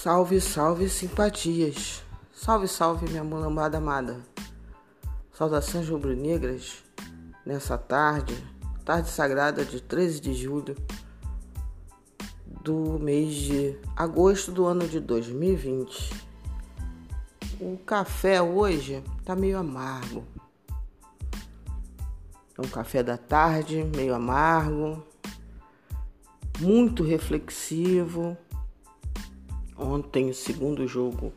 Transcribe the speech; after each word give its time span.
Salve, 0.00 0.40
salve, 0.40 0.88
simpatias. 0.88 2.04
Salve, 2.32 2.68
salve, 2.68 3.10
minha 3.10 3.24
mulambada 3.24 3.78
amada. 3.78 4.20
Saudações 5.32 5.88
rubro-negras 5.88 6.84
nessa 7.44 7.76
tarde, 7.76 8.36
tarde 8.84 9.08
sagrada 9.08 9.64
de 9.64 9.80
13 9.80 10.20
de 10.20 10.34
julho 10.34 10.76
do 12.62 12.96
mês 13.00 13.34
de 13.34 13.76
agosto 13.96 14.52
do 14.52 14.66
ano 14.66 14.86
de 14.86 15.00
2020. 15.00 16.14
O 17.60 17.76
café 17.78 18.40
hoje 18.40 19.02
tá 19.24 19.34
meio 19.34 19.58
amargo. 19.58 20.24
É 22.56 22.64
um 22.64 22.70
café 22.70 23.02
da 23.02 23.16
tarde, 23.16 23.82
meio 23.96 24.14
amargo, 24.14 25.04
muito 26.60 27.02
reflexivo 27.02 28.38
ontem 29.78 30.28
o 30.28 30.34
segundo 30.34 30.86
jogo 30.88 31.32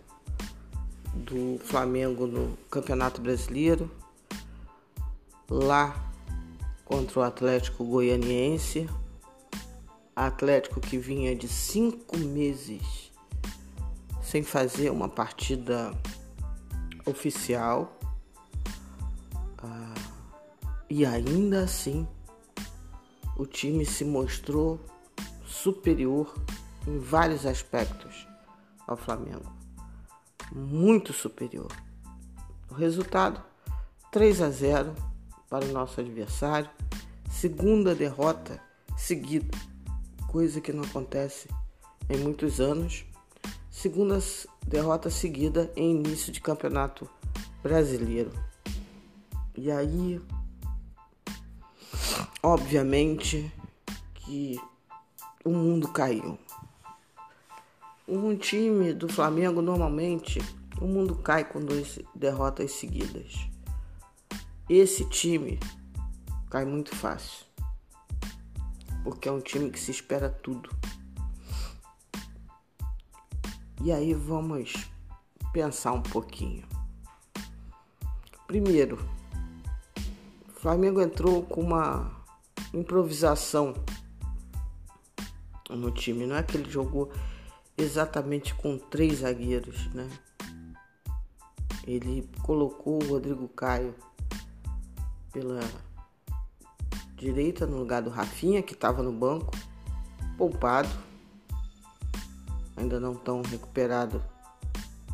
do 1.14 1.60
Flamengo 1.60 2.26
no 2.26 2.58
Campeonato 2.70 3.22
Brasileiro, 3.22 3.90
lá 5.48 6.12
contra 6.84 7.20
o 7.20 7.24
Atlético 7.24 7.86
Goianiense. 7.86 8.90
Atlético 10.16 10.82
que 10.82 10.98
vinha 10.98 11.36
de 11.36 11.48
cinco 11.48 12.18
meses 12.18 13.12
sem 14.22 14.44
fazer 14.44 14.92
uma 14.92 15.08
partida 15.08 15.94
oficial. 17.06 17.98
Ah, 19.58 19.94
e 20.90 21.06
ainda 21.06 21.64
assim 21.64 22.08
o 23.38 23.46
time 23.46 23.86
se 23.86 24.04
mostrou 24.04 24.80
superior 25.46 26.34
em 26.88 27.00
vários 27.00 27.46
aspectos 27.46 28.31
ao 28.92 28.98
Flamengo. 28.98 29.52
Muito 30.52 31.14
superior. 31.14 31.72
O 32.70 32.74
resultado: 32.74 33.42
3 34.12 34.42
a 34.42 34.50
0 34.50 34.96
para 35.50 35.66
o 35.66 35.72
nosso 35.72 36.00
adversário. 36.00 36.70
Segunda 37.30 37.96
derrota 37.96 38.62
seguida, 38.98 39.58
coisa 40.28 40.60
que 40.60 40.74
não 40.74 40.84
acontece 40.84 41.48
em 42.10 42.18
muitos 42.18 42.60
anos. 42.60 43.06
Segunda 43.70 44.20
derrota 44.68 45.10
seguida 45.10 45.72
em 45.76 45.92
início 45.92 46.32
de 46.32 46.42
campeonato 46.42 47.10
brasileiro. 47.64 48.32
E 49.56 49.72
aí, 49.72 50.22
obviamente, 52.44 53.52
que 54.14 54.60
o 55.44 55.50
mundo 55.50 55.88
caiu 55.88 56.38
um 58.08 58.36
time 58.36 58.94
do 58.94 59.08
Flamengo 59.08 59.62
normalmente 59.62 60.40
o 60.80 60.88
mundo 60.88 61.16
cai 61.16 61.44
com 61.44 61.60
duas 61.60 62.00
derrotas 62.16 62.72
seguidas. 62.72 63.48
Esse 64.68 65.08
time 65.10 65.60
cai 66.50 66.66
muito 66.66 66.96
fácil. 66.96 67.46
Porque 69.04 69.30
é 69.30 69.32
um 69.32 69.40
time 69.40 69.70
que 69.70 69.80
se 69.80 69.92
espera 69.92 70.30
tudo. 70.30 70.70
E 73.84 73.92
aí 73.92 74.14
vamos 74.14 74.74
pensar 75.54 75.92
um 75.92 76.02
pouquinho. 76.02 76.64
Primeiro, 78.48 78.98
o 80.50 80.60
Flamengo 80.60 81.02
entrou 81.02 81.44
com 81.44 81.62
uma 81.62 82.12
improvisação 82.74 83.74
no 85.70 85.92
time. 85.92 86.26
Não 86.26 86.36
é 86.36 86.44
que 86.44 86.58
ele 86.58 86.70
jogou 86.70 87.12
exatamente 87.82 88.54
com 88.56 88.78
três 88.78 89.20
zagueiros, 89.20 89.94
né? 89.94 90.08
Ele 91.86 92.30
colocou 92.44 93.02
o 93.02 93.08
Rodrigo 93.08 93.48
Caio 93.50 93.96
pela 95.32 95.62
direita 97.16 97.66
no 97.66 97.78
lugar 97.78 98.02
do 98.02 98.10
Rafinha, 98.10 98.62
que 98.62 98.74
estava 98.74 99.02
no 99.02 99.12
banco, 99.12 99.56
poupado, 100.38 100.90
ainda 102.76 103.00
não 103.00 103.16
tão 103.16 103.42
recuperado 103.42 104.24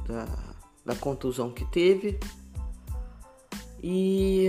da, 0.06 0.26
da 0.86 0.96
contusão 0.96 1.52
que 1.52 1.66
teve. 1.66 2.20
E 3.82 4.48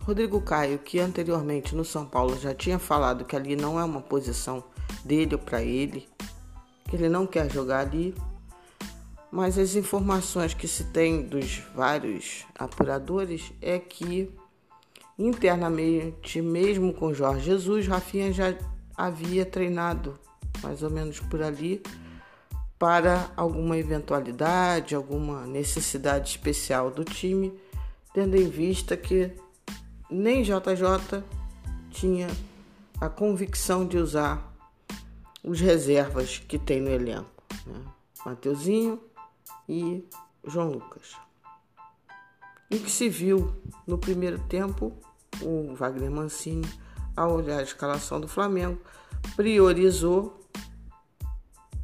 Rodrigo 0.00 0.40
Caio, 0.40 0.78
que 0.78 0.98
anteriormente 0.98 1.74
no 1.74 1.84
São 1.84 2.04
Paulo 2.06 2.38
já 2.38 2.54
tinha 2.54 2.78
falado 2.78 3.24
que 3.24 3.36
ali 3.36 3.56
não 3.56 3.78
é 3.78 3.84
uma 3.84 4.00
posição 4.00 4.62
dele 5.04 5.34
ou 5.34 5.40
para 5.40 5.62
ele, 5.62 6.08
ele 6.96 7.08
não 7.08 7.26
quer 7.26 7.50
jogar 7.50 7.80
ali, 7.80 8.14
mas 9.30 9.58
as 9.58 9.74
informações 9.74 10.52
que 10.52 10.68
se 10.68 10.84
tem 10.84 11.22
dos 11.22 11.62
vários 11.74 12.44
apuradores 12.58 13.52
é 13.60 13.78
que 13.78 14.30
internamente, 15.18 16.42
mesmo 16.42 16.92
com 16.92 17.14
Jorge 17.14 17.46
Jesus, 17.46 17.86
Rafinha 17.86 18.32
já 18.32 18.54
havia 18.96 19.46
treinado 19.46 20.18
mais 20.62 20.82
ou 20.82 20.90
menos 20.90 21.18
por 21.18 21.42
ali 21.42 21.82
para 22.78 23.30
alguma 23.36 23.78
eventualidade, 23.78 24.94
alguma 24.94 25.46
necessidade 25.46 26.30
especial 26.30 26.90
do 26.90 27.04
time, 27.04 27.52
tendo 28.12 28.36
em 28.36 28.48
vista 28.48 28.96
que 28.96 29.30
nem 30.10 30.42
JJ 30.42 31.22
tinha 31.90 32.28
a 33.00 33.08
convicção 33.08 33.86
de 33.86 33.96
usar 33.96 34.51
os 35.42 35.60
reservas 35.60 36.38
que 36.38 36.58
tem 36.58 36.80
no 36.80 36.90
elenco, 36.90 37.42
né? 37.66 37.84
Mateuzinho 38.24 39.02
e 39.68 40.08
João 40.44 40.70
Lucas. 40.70 41.16
E 42.70 42.78
que 42.78 42.90
se 42.90 43.08
viu 43.08 43.54
no 43.86 43.98
primeiro 43.98 44.38
tempo, 44.46 44.96
o 45.40 45.74
Wagner 45.74 46.10
Mancini, 46.10 46.66
ao 47.16 47.34
olhar 47.34 47.58
a 47.58 47.62
escalação 47.62 48.20
do 48.20 48.28
Flamengo, 48.28 48.80
priorizou 49.36 50.48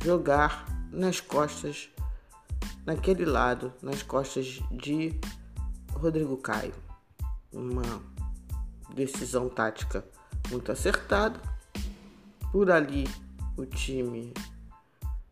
jogar 0.02 0.66
nas 0.91 1.20
costas, 1.20 1.91
naquele 2.86 3.24
lado, 3.24 3.72
nas 3.82 4.02
costas 4.02 4.60
de 4.70 5.18
Rodrigo 5.92 6.36
Caio. 6.36 6.74
Uma 7.52 8.02
decisão 8.94 9.48
tática 9.48 10.04
muito 10.50 10.70
acertada. 10.72 11.41
Por 12.50 12.70
ali 12.70 13.06
o 13.58 13.66
time 13.66 14.32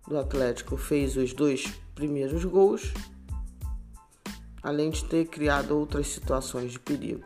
do 0.09 0.19
Atlético 0.19 0.77
fez 0.77 1.17
os 1.17 1.33
dois 1.33 1.65
primeiros 1.95 2.45
gols, 2.45 2.93
além 4.61 4.91
de 4.91 5.05
ter 5.05 5.27
criado 5.27 5.79
outras 5.79 6.09
situações 6.09 6.73
de 6.73 6.81
perigo. 6.81 7.25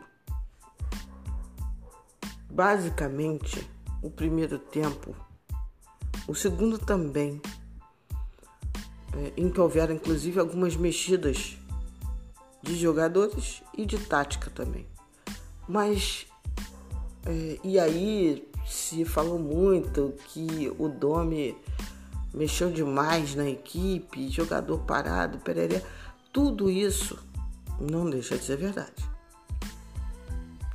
Basicamente, 2.51 3.67
o 4.03 4.11
primeiro 4.11 4.59
tempo, 4.59 5.15
o 6.27 6.35
segundo 6.35 6.77
também, 6.77 7.41
é, 9.13 9.33
em 9.35 9.49
que 9.49 9.59
houveram 9.59 9.95
inclusive 9.95 10.39
algumas 10.39 10.75
mexidas 10.75 11.57
de 12.61 12.75
jogadores 12.75 13.63
e 13.75 13.87
de 13.87 13.97
tática 13.97 14.51
também. 14.51 14.85
Mas, 15.67 16.27
é, 17.25 17.59
e 17.63 17.79
aí 17.79 18.50
se 18.71 19.03
falou 19.03 19.37
muito 19.37 20.13
que 20.29 20.73
o 20.79 20.87
Domi 20.87 21.57
mexeu 22.33 22.71
demais 22.71 23.35
na 23.35 23.49
equipe, 23.49 24.29
jogador 24.29 24.79
parado, 24.79 25.39
perere. 25.39 25.83
Tudo 26.31 26.69
isso 26.69 27.19
não 27.79 28.09
deixa 28.09 28.37
de 28.37 28.45
ser 28.45 28.55
verdade. 28.55 29.09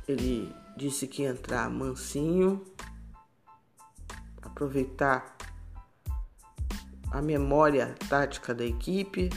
Ele 0.07 0.53
disse 0.77 1.07
que 1.07 1.23
ia 1.23 1.29
entrar 1.29 1.69
mansinho, 1.71 2.63
aproveitar 4.43 5.35
a 7.11 7.19
memória 7.19 7.95
tática 8.07 8.53
da 8.53 8.63
equipe 8.63 9.31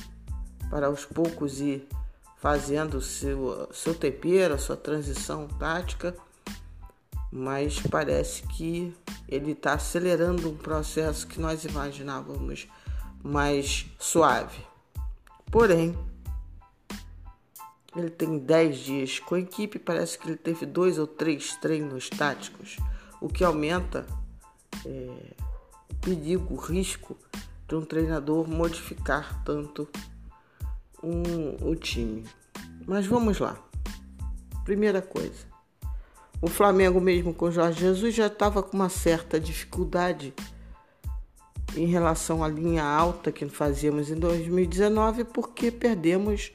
para 0.69 0.87
aos 0.87 1.06
poucos 1.06 1.61
ir 1.61 1.89
fazendo 2.37 3.01
seu, 3.01 3.69
seu 3.73 3.95
tempero, 3.95 4.55
a 4.55 4.59
sua 4.59 4.77
transição 4.77 5.49
tática 5.49 6.15
mas 7.31 7.81
parece 7.81 8.43
que 8.43 8.93
ele 9.29 9.53
está 9.53 9.75
acelerando 9.75 10.50
um 10.50 10.56
processo 10.56 11.27
que 11.27 11.41
nós 11.41 11.65
imaginávamos 11.65 12.67
mais 13.23 13.87
suave. 13.99 14.65
Porém, 15.50 15.97
ele 17.97 18.11
tem 18.11 18.38
10 18.38 18.79
dias 18.79 19.19
com 19.19 19.35
a 19.35 19.41
equipe, 19.41 19.79
parece 19.79 20.19
que 20.19 20.29
ele 20.29 20.37
teve 20.37 20.65
dois 20.65 20.99
ou 20.99 21.06
três 21.06 21.56
treinos 21.56 22.09
táticos, 22.09 22.77
o 23.21 23.29
que 23.29 23.44
aumenta 23.44 24.06
é, 24.85 25.35
o 25.91 25.94
perigo, 25.97 26.55
o 26.55 26.56
risco 26.56 27.17
de 27.69 27.75
um 27.75 27.85
treinador 27.85 28.49
modificar 28.49 29.43
tanto 29.44 29.88
um, 31.03 31.69
o 31.69 31.75
time. 31.75 32.25
Mas 32.87 33.06
vamos 33.06 33.38
lá. 33.38 33.56
Primeira 34.65 35.03
coisa, 35.03 35.50
o 36.43 36.49
Flamengo, 36.49 37.01
mesmo 37.01 37.35
com 37.35 37.51
Jorge 37.51 37.81
Jesus, 37.81 38.15
já 38.15 38.27
estava 38.27 38.63
com 38.63 38.77
uma 38.77 38.89
certa 38.89 39.39
dificuldade 39.39 40.33
em 41.77 41.87
relação 41.87 42.43
à 42.43 42.49
linha 42.49 42.83
alta 42.83 43.31
que 43.31 43.47
fazíamos 43.49 44.11
em 44.11 44.17
2019, 44.17 45.25
porque 45.25 45.71
perdemos 45.71 46.53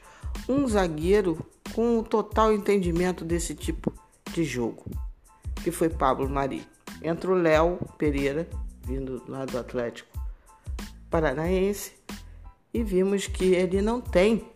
um 0.49 0.67
zagueiro 0.67 1.45
com 1.73 1.99
o 1.99 2.03
total 2.03 2.51
entendimento 2.51 3.23
desse 3.23 3.53
tipo 3.53 3.93
de 4.33 4.43
jogo, 4.43 4.85
que 5.63 5.71
foi 5.71 5.89
Pablo 5.89 6.29
Mari. 6.29 6.65
Entra 7.01 7.31
o 7.31 7.35
Léo 7.35 7.79
Pereira, 7.97 8.47
vindo 8.85 9.21
lá 9.27 9.45
do 9.45 9.57
Atlético 9.57 10.09
Paranaense, 11.09 11.93
e 12.73 12.83
vimos 12.83 13.27
que 13.27 13.53
ele 13.53 13.81
não 13.81 14.01
tem 14.01 14.51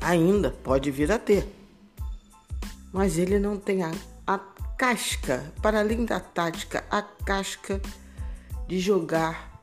ainda, 0.00 0.50
pode 0.50 0.90
vir 0.90 1.10
a 1.10 1.18
ter, 1.18 1.46
mas 2.96 3.18
ele 3.18 3.38
não 3.38 3.58
tem 3.58 3.82
a, 3.82 3.92
a 4.26 4.38
casca, 4.38 5.52
para 5.60 5.80
além 5.80 6.06
da 6.06 6.18
tática, 6.18 6.82
a 6.90 7.02
casca 7.02 7.78
de 8.66 8.80
jogar 8.80 9.60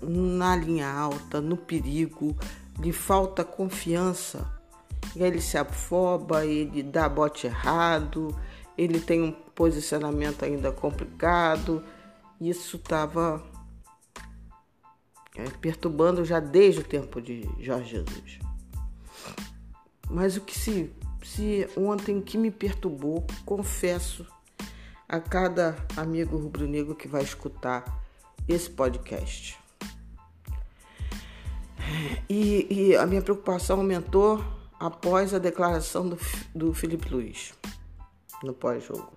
na 0.00 0.56
linha 0.56 0.90
alta, 0.90 1.42
no 1.42 1.58
perigo, 1.58 2.34
lhe 2.80 2.90
falta 2.90 3.44
confiança. 3.44 4.50
E 5.14 5.22
aí 5.22 5.28
ele 5.28 5.42
se 5.42 5.58
afoba, 5.58 6.46
ele 6.46 6.82
dá 6.82 7.06
bote 7.06 7.46
errado, 7.46 8.34
ele 8.78 8.98
tem 8.98 9.22
um 9.22 9.32
posicionamento 9.54 10.42
ainda 10.42 10.72
complicado. 10.72 11.84
Isso 12.40 12.78
estava 12.78 13.44
é, 15.36 15.44
perturbando 15.60 16.24
já 16.24 16.40
desde 16.40 16.80
o 16.80 16.84
tempo 16.84 17.20
de 17.20 17.46
Jorge 17.60 17.90
Jesus. 17.90 18.38
Mas 20.08 20.38
o 20.38 20.40
que 20.40 20.58
se, 20.58 20.90
se 21.22 21.68
ontem 21.76 22.20
que 22.20 22.36
me 22.36 22.50
perturbou, 22.50 23.26
confesso 23.44 24.26
a 25.08 25.20
cada 25.20 25.76
amigo 25.96 26.36
rubro-negro 26.36 26.94
que 26.94 27.06
vai 27.06 27.22
escutar 27.22 28.02
esse 28.48 28.70
podcast. 28.70 29.58
E, 32.28 32.66
e, 32.70 32.96
a 32.96 33.06
minha 33.06 33.20
preocupação 33.20 33.78
aumentou 33.78 34.42
após 34.78 35.34
a 35.34 35.38
declaração 35.38 36.08
do, 36.08 36.18
do 36.54 36.72
Felipe 36.72 37.08
Luiz 37.08 37.52
no 38.42 38.52
pós-jogo. 38.54 39.12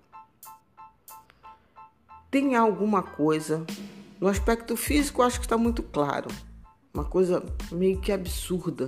Tem 2.29 2.55
alguma 2.55 3.01
coisa 3.01 3.65
no 4.19 4.27
aspecto 4.27 4.75
físico, 4.75 5.21
acho 5.21 5.39
que 5.39 5.45
está 5.45 5.57
muito 5.57 5.81
claro. 5.81 6.29
Uma 6.93 7.05
coisa 7.05 7.43
meio 7.71 7.99
que 7.99 8.11
absurda. 8.11 8.87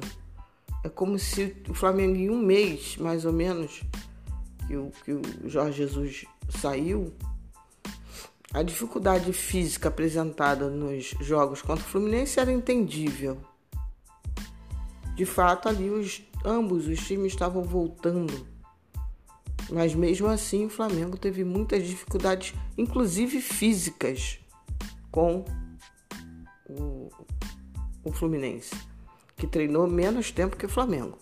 É 0.83 0.89
como 0.89 1.17
se 1.17 1.55
o 1.67 1.73
Flamengo, 1.73 2.15
em 2.15 2.29
um 2.29 2.37
mês 2.37 2.97
mais 2.97 3.25
ou 3.25 3.33
menos, 3.33 3.83
que 4.67 4.75
o, 4.77 4.91
que 5.03 5.13
o 5.13 5.21
Jorge 5.49 5.77
Jesus 5.77 6.25
saiu, 6.49 7.13
a 8.53 8.63
dificuldade 8.63 9.31
física 9.33 9.89
apresentada 9.89 10.69
nos 10.69 11.13
jogos 11.19 11.61
contra 11.61 11.83
o 11.83 11.87
Fluminense 11.87 12.39
era 12.39 12.51
entendível. 12.51 13.37
De 15.15 15.25
fato, 15.25 15.67
ali 15.67 15.89
os, 15.89 16.21
ambos 16.45 16.87
os 16.87 17.05
times 17.05 17.33
estavam 17.33 17.63
voltando. 17.63 18.47
Mas 19.69 19.93
mesmo 19.93 20.27
assim, 20.27 20.65
o 20.65 20.69
Flamengo 20.69 21.17
teve 21.17 21.43
muitas 21.43 21.85
dificuldades, 21.85 22.53
inclusive 22.77 23.41
físicas, 23.41 24.39
com 25.11 25.43
o, 26.69 27.09
o 28.03 28.11
Fluminense, 28.13 28.73
que 29.37 29.47
treinou 29.47 29.87
menos 29.87 30.31
tempo 30.31 30.57
que 30.57 30.65
o 30.65 30.69
Flamengo. 30.69 31.17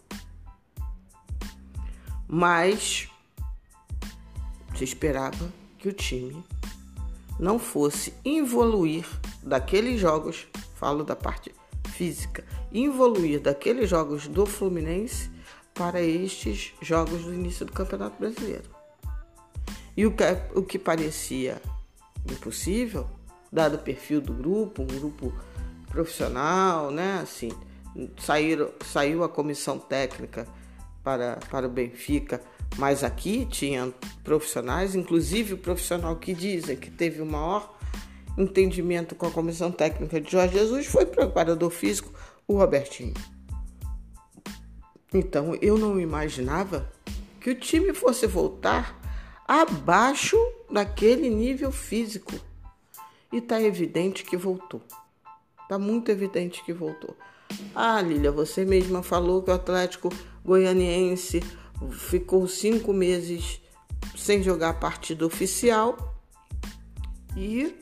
Mas 2.28 3.10
se 4.76 4.84
esperava 4.84 5.52
que 5.78 5.88
o 5.88 5.94
time 5.94 6.44
não 7.40 7.60
fosse 7.60 8.14
evoluir 8.24 9.06
daqueles 9.44 10.00
jogos, 10.00 10.48
falo 10.76 11.04
da 11.04 11.16
parte 11.16 11.54
física, 11.90 12.44
evoluir 12.74 13.42
daqueles 13.42 13.90
jogos 13.90 14.28
do 14.28 14.46
Fluminense 14.46 15.30
para 15.74 16.02
estes 16.02 16.74
jogos 16.82 17.24
do 17.24 17.34
início 17.34 17.66
do 17.66 17.74
Campeonato 17.74 18.18
Brasileiro. 18.18 18.70
E 19.96 20.06
o 20.06 20.12
que, 20.12 20.24
o 20.56 20.64
que 20.64 20.80
parecia 20.80 21.62
impossível, 22.30 23.08
dado 23.52 23.76
o 23.76 23.80
perfil 23.80 24.20
do 24.20 24.34
grupo, 24.34 24.82
um 24.82 24.88
grupo 24.88 25.34
profissional, 25.90 26.92
né? 26.92 27.20
Assim, 27.22 27.52
saíram, 28.18 28.72
saiu 28.86 29.24
a 29.24 29.30
comissão 29.30 29.80
técnica 29.80 30.48
para, 31.04 31.38
para 31.50 31.68
o 31.68 31.70
Benfica 31.70 32.42
mas 32.78 33.04
aqui 33.04 33.46
tinha 33.46 33.94
profissionais, 34.24 34.96
inclusive 34.96 35.54
o 35.54 35.58
profissional 35.58 36.16
que 36.18 36.34
dizem 36.34 36.76
que 36.76 36.92
teve 36.92 37.22
o 37.22 37.26
maior 37.26 37.78
entendimento 38.38 39.16
com 39.16 39.28
a 39.28 39.32
comissão 39.32 39.72
técnica 39.72 40.20
de 40.20 40.30
Jorge 40.30 40.58
Jesus 40.58 40.88
foi 40.88 41.04
o 41.06 41.08
preparador 41.08 41.70
físico, 41.70 42.12
o 42.46 42.58
Robertinho. 42.58 43.14
Então 45.14 45.56
eu 45.62 45.78
não 45.78 46.00
imaginava 46.00 46.92
que 47.40 47.50
o 47.50 47.56
time 47.56 47.94
fosse 47.94 48.28
voltar 48.28 49.00
abaixo 49.48 50.38
daquele 50.70 51.30
nível 51.30 51.72
físico. 51.72 52.34
E 53.32 53.40
tá 53.40 53.62
evidente 53.62 54.24
que 54.24 54.36
voltou. 54.36 54.82
Tá 55.70 55.80
muito 55.80 56.10
evidente 56.10 56.64
que 56.64 56.74
voltou. 56.74 57.16
Ah, 57.74 58.02
Lília, 58.02 58.32
você 58.32 58.66
mesma 58.66 59.04
falou 59.04 59.44
que 59.44 59.52
o 59.52 59.54
Atlético 59.54 60.10
Goianiense 60.44 61.42
ficou 61.92 62.48
cinco 62.48 62.94
meses 62.94 63.62
sem 64.16 64.42
jogar 64.42 64.80
partida 64.80 65.26
oficial 65.26 66.16
e 67.36 67.76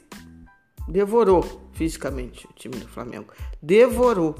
devorou 0.87 1.69
fisicamente 1.73 2.47
o 2.47 2.53
time 2.53 2.77
do 2.77 2.87
Flamengo. 2.87 3.33
Devorou. 3.61 4.35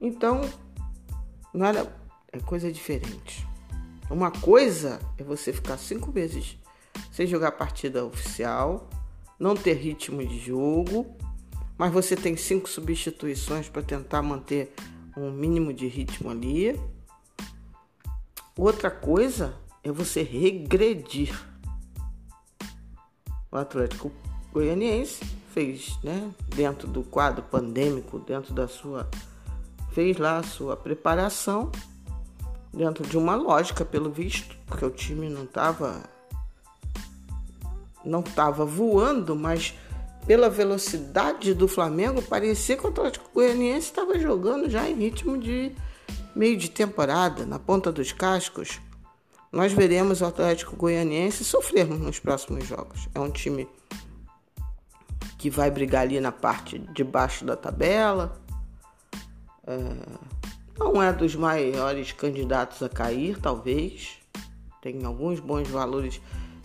Então, 0.00 0.42
não 1.54 1.66
era, 1.66 1.94
é 2.32 2.38
coisa 2.40 2.70
diferente. 2.70 3.46
Uma 4.10 4.30
coisa 4.30 5.00
é 5.16 5.24
você 5.24 5.52
ficar 5.52 5.78
cinco 5.78 6.12
meses 6.12 6.58
sem 7.10 7.26
jogar 7.26 7.52
partida 7.52 8.04
oficial, 8.04 8.88
não 9.38 9.54
ter 9.54 9.74
ritmo 9.74 10.26
de 10.26 10.38
jogo, 10.38 11.16
mas 11.82 11.92
você 11.92 12.14
tem 12.14 12.36
cinco 12.36 12.68
substituições 12.68 13.68
para 13.68 13.82
tentar 13.82 14.22
manter 14.22 14.72
um 15.16 15.32
mínimo 15.32 15.72
de 15.72 15.88
ritmo 15.88 16.30
ali. 16.30 16.80
Outra 18.56 18.88
coisa 18.88 19.56
é 19.82 19.90
você 19.90 20.22
regredir. 20.22 21.36
O 23.50 23.56
Atlético 23.56 24.12
Goianiense 24.52 25.24
fez, 25.52 25.98
né, 26.04 26.30
dentro 26.54 26.86
do 26.86 27.02
quadro 27.02 27.42
pandêmico, 27.42 28.20
dentro 28.20 28.54
da 28.54 28.68
sua 28.68 29.10
fez 29.90 30.16
lá 30.18 30.38
a 30.38 30.44
sua 30.44 30.76
preparação 30.76 31.72
dentro 32.72 33.04
de 33.04 33.18
uma 33.18 33.34
lógica, 33.34 33.84
pelo 33.84 34.08
visto, 34.08 34.56
porque 34.66 34.84
o 34.84 34.90
time 34.90 35.28
não 35.28 35.42
estava 35.42 36.00
não 38.04 38.20
estava 38.20 38.64
voando, 38.64 39.34
mas 39.34 39.74
pela 40.26 40.48
velocidade 40.48 41.54
do 41.54 41.66
Flamengo, 41.66 42.22
parecia 42.22 42.76
que 42.76 42.86
o 42.86 42.90
Atlético 42.90 43.30
Goianiense 43.34 43.88
estava 43.88 44.18
jogando 44.18 44.70
já 44.70 44.88
em 44.88 44.94
ritmo 44.94 45.36
de 45.38 45.72
meio 46.34 46.56
de 46.56 46.70
temporada, 46.70 47.44
na 47.44 47.58
ponta 47.58 47.92
dos 47.92 48.12
cascos, 48.12 48.80
nós 49.52 49.70
veremos 49.72 50.22
o 50.22 50.24
Atlético 50.24 50.74
Goianiense 50.76 51.44
sofrer 51.44 51.86
nos 51.86 52.18
próximos 52.18 52.66
jogos. 52.66 53.06
É 53.14 53.20
um 53.20 53.30
time 53.30 53.68
que 55.36 55.50
vai 55.50 55.70
brigar 55.70 56.02
ali 56.02 56.18
na 56.20 56.32
parte 56.32 56.78
de 56.78 57.04
baixo 57.04 57.44
da 57.44 57.54
tabela. 57.54 58.40
É, 59.66 59.78
não 60.78 61.02
é 61.02 61.12
dos 61.12 61.36
maiores 61.36 62.12
candidatos 62.12 62.82
a 62.82 62.88
cair, 62.88 63.38
talvez. 63.38 64.16
Tem 64.80 65.04
alguns 65.04 65.38
bons 65.38 65.68
valores. 65.68 66.18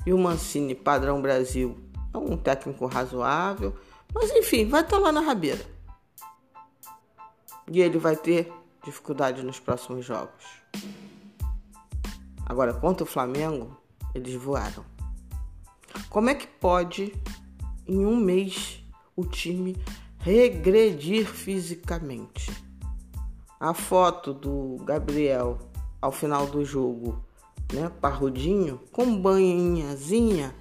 E 0.06 0.14
o 0.14 0.18
Mancini, 0.18 0.74
padrão 0.74 1.22
Brasil, 1.22 1.78
é 2.18 2.34
um 2.34 2.38
técnico 2.38 2.86
razoável. 2.86 3.76
Mas 4.14 4.32
enfim, 4.32 4.68
vai 4.68 4.82
estar 4.82 4.98
lá 4.98 5.12
na 5.12 5.22
rabeira. 5.22 5.64
E 7.70 7.82
ele 7.82 7.98
vai 7.98 8.16
ter 8.16 8.52
dificuldade 8.84 9.44
nos 9.44 9.60
próximos 9.60 10.06
jogos. 10.06 10.46
Agora, 12.46 12.74
contra 12.74 13.04
o 13.04 13.08
Flamengo, 13.08 13.76
eles 14.16 14.34
voaram. 14.36 14.86
Como 16.10 16.30
é 16.30 16.36
que 16.36 16.48
pode, 16.48 17.14
em 17.86 18.06
um 18.06 18.16
mês, 18.16 18.82
o 19.16 19.26
time 19.26 19.76
regredir 20.20 21.28
fisicamente? 21.28 22.52
A 23.60 23.74
foto 23.74 24.34
do 24.34 24.78
Gabriel 24.86 25.60
ao 26.02 26.12
final 26.12 26.48
do 26.48 26.64
jogo, 26.64 27.24
né, 27.74 27.92
parrudinho, 28.00 28.80
com 28.92 29.20
banhinhazinha, 29.20 30.56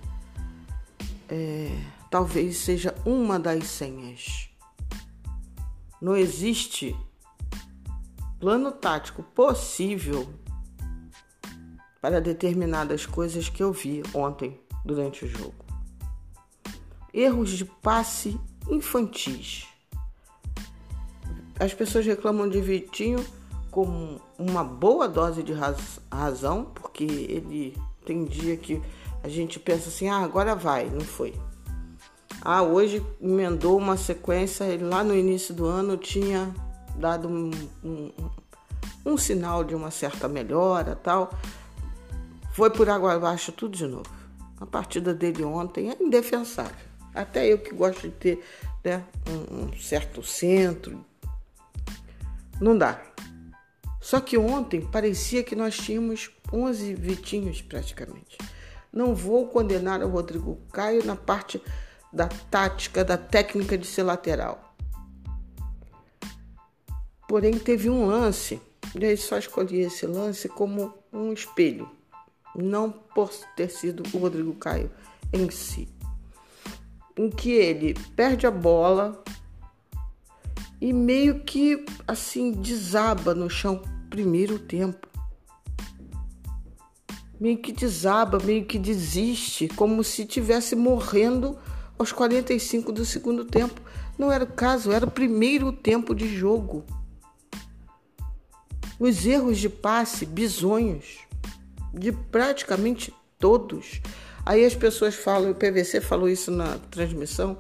é, 1.29 1.71
talvez 2.11 2.59
seja 2.59 2.95
uma 3.05 3.39
das 3.39 3.67
senhas. 3.67 4.49
Não 6.01 6.17
existe 6.17 6.97
plano 8.39 8.71
tático 8.71 9.23
possível 9.23 10.29
para 12.01 12.21
determinadas 12.21 13.07
coisas 13.07 13.49
que 13.49 13.63
eu 13.63 13.73
vi 13.73 14.03
ontem 14.15 14.61
durante 14.85 15.25
o 15.25 15.29
jogo. 15.29 15.65
erros 17.13 17.51
de 17.51 17.65
passe 17.65 18.39
infantis. 18.69 19.67
As 21.59 21.73
pessoas 21.73 22.05
reclamam 22.05 22.49
de 22.49 22.61
Vitinho 22.61 23.25
com 23.71 24.21
uma 24.39 24.63
boa 24.63 25.09
dose 25.09 25.43
de 25.43 25.53
raz 25.53 25.99
razão, 26.13 26.67
porque 26.75 27.05
ele 27.05 27.77
tem 28.05 28.25
dia 28.25 28.57
que 28.57 28.83
a 29.27 29.29
gente 29.29 29.59
pensa 29.59 29.89
assim, 29.89 30.09
ah, 30.09 30.19
agora 30.19 30.55
vai, 30.55 30.89
não 30.89 31.01
foi. 31.01 31.35
Ah, 32.41 32.63
hoje 32.63 33.05
emendou 33.21 33.77
uma 33.77 33.97
sequência, 33.97 34.63
ele 34.63 34.85
lá 34.85 35.03
no 35.03 35.17
início 35.17 35.53
do 35.53 35.67
ano 35.67 35.97
tinha 35.97 36.55
dado 36.95 37.27
um, 37.27 37.51
um, 37.83 38.13
um 39.05 39.19
sinal 39.19 39.65
de 39.65 39.75
uma 39.75 39.91
certa 39.91 40.29
melhora 40.29 40.95
tal. 40.95 41.37
Foi 42.53 42.71
por 42.71 42.89
água 42.89 43.15
abaixo 43.15 43.51
tudo 43.51 43.77
de 43.77 43.85
novo. 43.85 44.09
A 44.61 44.65
partida 44.65 45.13
dele 45.13 45.43
ontem 45.43 45.91
é 45.91 45.97
indefensável. 46.01 46.87
Até 47.13 47.53
eu 47.53 47.59
que 47.59 47.75
gosto 47.75 48.03
de 48.03 48.11
ter 48.11 48.45
né, 48.85 49.03
um, 49.29 49.65
um 49.65 49.73
certo 49.77 50.23
centro. 50.23 51.05
Não 52.61 52.79
dá. 52.79 53.03
Só 54.01 54.21
que 54.21 54.39
ontem 54.39 54.83
parecia 54.83 55.43
que 55.43 55.57
nós 55.57 55.77
tínhamos 55.77 56.31
11 56.53 56.95
Vitinhos 56.95 57.61
praticamente. 57.61 58.39
Não 58.97 59.15
vou 59.15 59.47
condenar 59.47 60.03
o 60.03 60.09
Rodrigo 60.09 60.59
Caio 60.73 61.05
na 61.05 61.15
parte 61.15 61.63
da 62.11 62.29
tática, 62.29 63.05
da 63.05 63.19
técnica 63.19 63.77
de 63.77 63.87
ser 63.87 64.05
lateral. 64.05 64.75
Porém, 67.29 67.59
teve 67.59 67.91
um 67.91 68.07
lance, 68.07 68.59
e 68.99 69.05
aí 69.05 69.15
só 69.19 69.37
escolhi 69.37 69.81
esse 69.81 70.07
lance 70.07 70.49
como 70.49 70.95
um 71.13 71.31
espelho, 71.31 71.91
não 72.55 72.91
por 72.91 73.29
ter 73.55 73.69
sido 73.69 74.03
o 74.15 74.19
Rodrigo 74.19 74.55
Caio 74.55 74.91
em 75.31 75.51
si. 75.51 75.87
Em 77.15 77.29
que 77.29 77.51
ele 77.51 77.93
perde 78.17 78.47
a 78.47 78.51
bola 78.51 79.23
e 80.81 80.91
meio 80.91 81.41
que 81.41 81.85
assim 82.09 82.51
desaba 82.51 83.35
no 83.35 83.51
chão 83.51 83.83
primeiro 84.09 84.59
tempo. 84.59 85.07
Meio 87.39 87.59
que 87.59 87.73
desaba, 87.73 88.39
meio 88.39 88.65
que 88.65 88.79
desiste, 88.79 89.69
como 89.69 90.03
se 90.03 90.25
tivesse 90.25 90.75
morrendo 90.75 91.59
aos 91.99 92.13
45 92.13 92.93
do 92.93 93.05
segundo 93.05 93.45
tempo. 93.45 93.81
Não 94.19 94.33
era 94.33 94.45
o 94.45 94.53
caso, 94.53 94.93
era 94.93 95.05
o 95.05 95.11
primeiro 95.11 95.73
tempo 95.73 96.15
de 96.15 96.29
jogo. 96.35 96.85
Os 98.99 99.27
erros 99.27 99.59
de 99.59 99.69
passe 99.69 100.25
bizonhos, 100.25 101.19
de 101.93 102.13
praticamente 102.13 103.13
todos. 103.39 104.01
Aí 104.45 104.65
as 104.65 104.75
pessoas 104.75 105.15
falam, 105.15 105.51
o 105.51 105.55
PVC 105.55 106.01
falou 106.01 106.29
isso 106.29 106.51
na 106.51 106.79
transmissão. 106.91 107.59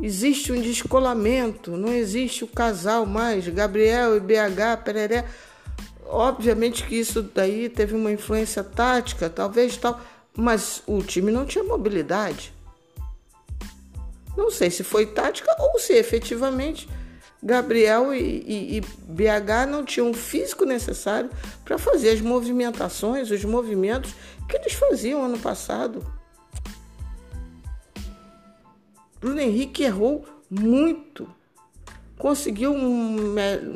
Existe 0.00 0.52
um 0.52 0.60
descolamento, 0.60 1.76
não 1.76 1.92
existe 1.92 2.44
o 2.44 2.48
casal 2.48 3.06
mais, 3.06 3.48
Gabriel 3.48 4.16
e 4.16 4.20
BH, 4.20 4.82
Pereré. 4.84 5.24
Obviamente 6.08 6.84
que 6.84 6.94
isso 6.94 7.22
daí 7.22 7.68
teve 7.68 7.94
uma 7.94 8.12
influência 8.12 8.62
tática, 8.62 9.28
talvez 9.28 9.76
tal, 9.76 10.00
mas 10.36 10.82
o 10.86 11.02
time 11.02 11.32
não 11.32 11.44
tinha 11.44 11.64
mobilidade. 11.64 12.52
Não 14.36 14.50
sei 14.50 14.70
se 14.70 14.84
foi 14.84 15.06
tática 15.06 15.54
ou 15.58 15.78
se 15.78 15.94
efetivamente 15.94 16.88
Gabriel 17.42 18.14
e, 18.14 18.18
e, 18.18 18.76
e 18.76 18.80
BH 18.80 19.66
não 19.68 19.84
tinham 19.84 20.10
o 20.10 20.14
físico 20.14 20.64
necessário 20.64 21.30
para 21.64 21.78
fazer 21.78 22.10
as 22.10 22.20
movimentações, 22.20 23.30
os 23.30 23.44
movimentos 23.44 24.14
que 24.48 24.56
eles 24.56 24.74
faziam 24.74 25.24
ano 25.24 25.38
passado. 25.38 26.04
Bruno 29.20 29.40
Henrique 29.40 29.82
errou 29.82 30.26
muito. 30.50 31.28
Conseguiu 32.18 32.72
um, 32.72 33.16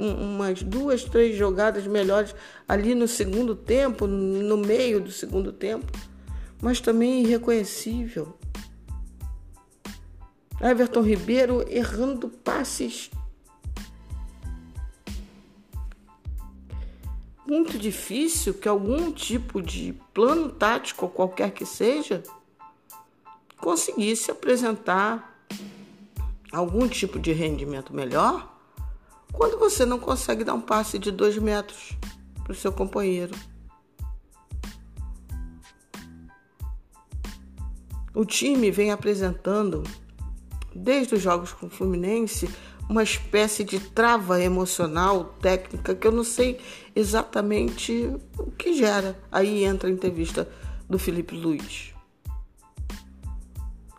umas 0.00 0.62
duas, 0.62 1.04
três 1.04 1.37
jogadas 1.37 1.87
melhores 1.87 2.35
ali 2.66 2.94
no 2.94 3.06
segundo 3.06 3.54
tempo, 3.54 4.06
no 4.06 4.56
meio 4.56 5.00
do 5.00 5.12
segundo 5.12 5.52
tempo, 5.52 5.87
mas 6.62 6.80
também 6.80 7.23
irreconhecível. 7.23 8.37
Everton 10.61 11.02
Ribeiro 11.02 11.64
errando 11.68 12.28
passes 12.28 13.11
muito 17.47 17.78
difícil 17.78 18.54
que 18.54 18.68
algum 18.68 19.11
tipo 19.11 19.61
de 19.61 19.92
plano 20.14 20.50
tático, 20.50 21.09
qualquer 21.09 21.50
que 21.50 21.66
seja, 21.66 22.23
conseguisse 23.56 24.30
apresentar 24.30 25.30
algum 26.52 26.88
tipo 26.88 27.19
de 27.19 27.33
rendimento 27.33 27.95
melhor 27.95 28.57
quando 29.33 29.59
você 29.59 29.85
não 29.85 29.99
consegue 29.99 30.45
dar 30.45 30.54
um 30.54 30.61
passe 30.61 30.99
de 30.99 31.11
dois 31.11 31.38
metros 31.38 31.97
para 32.42 32.52
o 32.52 32.57
seu 32.57 32.73
companheiro. 32.73 33.35
O 38.12 38.25
time 38.25 38.71
vem 38.71 38.90
apresentando 38.90 39.85
desde 40.75 41.14
os 41.14 41.23
jogos 41.23 41.52
com 41.52 41.66
o 41.66 41.71
Fluminense, 41.71 42.50
uma 42.88 43.04
espécie 43.04 43.62
de 43.62 43.78
trava 43.78 44.42
emocional 44.42 45.37
técnica 45.40 45.95
que 45.95 46.07
eu 46.07 46.12
não 46.12 46.25
sei 46.25 46.61
exatamente 46.95 48.12
o 48.37 48.50
que 48.50 48.75
gera. 48.75 49.16
Aí 49.30 49.64
entra 49.64 49.88
a 49.88 49.92
entrevista 49.92 50.49
do 50.88 50.99
Felipe 50.99 51.37
Luiz. 51.37 51.95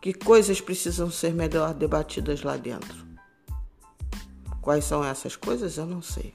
Que 0.01 0.15
coisas 0.15 0.59
precisam 0.59 1.11
ser 1.11 1.31
melhor 1.31 1.75
debatidas 1.75 2.41
lá 2.41 2.57
dentro? 2.57 3.05
Quais 4.59 4.83
são 4.83 5.05
essas 5.05 5.35
coisas? 5.35 5.77
Eu 5.77 5.85
não 5.85 6.01
sei. 6.01 6.33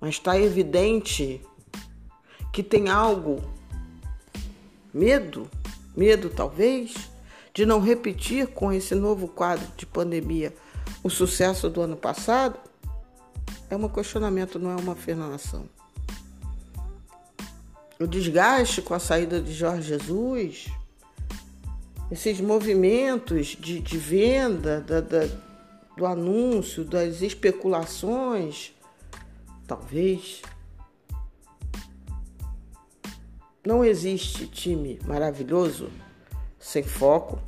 Mas 0.00 0.10
está 0.10 0.38
evidente 0.38 1.44
que 2.52 2.62
tem 2.62 2.88
algo, 2.88 3.42
medo, 4.94 5.50
medo 5.96 6.30
talvez, 6.30 6.94
de 7.52 7.66
não 7.66 7.80
repetir 7.80 8.46
com 8.46 8.72
esse 8.72 8.94
novo 8.94 9.26
quadro 9.26 9.66
de 9.76 9.84
pandemia 9.84 10.54
o 11.02 11.10
sucesso 11.10 11.68
do 11.68 11.80
ano 11.80 11.96
passado? 11.96 12.56
É 13.68 13.74
um 13.74 13.88
questionamento, 13.88 14.60
não 14.60 14.70
é 14.70 14.76
uma 14.76 14.92
afirmação. 14.92 15.68
O 17.98 18.06
desgaste 18.06 18.80
com 18.80 18.94
a 18.94 19.00
saída 19.00 19.40
de 19.40 19.52
Jorge 19.52 19.88
Jesus, 19.88 20.70
esses 22.10 22.40
movimentos 22.40 23.48
de, 23.48 23.80
de 23.80 23.96
venda 23.96 24.80
da, 24.80 25.00
da, 25.00 25.28
do 25.96 26.04
anúncio, 26.04 26.84
das 26.84 27.22
especulações, 27.22 28.74
talvez. 29.66 30.42
Não 33.64 33.84
existe 33.84 34.46
time 34.46 34.98
maravilhoso 35.06 35.90
sem 36.58 36.82
foco, 36.82 37.40